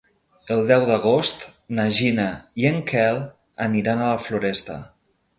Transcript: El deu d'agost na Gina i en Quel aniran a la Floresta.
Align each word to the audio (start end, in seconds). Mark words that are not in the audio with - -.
El 0.53 0.59
deu 0.69 0.85
d'agost 0.85 1.43
na 1.79 1.85
Gina 1.97 2.25
i 2.61 2.65
en 2.69 2.79
Quel 2.91 3.19
aniran 3.67 4.01
a 4.03 4.09
la 4.13 4.23
Floresta. 4.29 4.79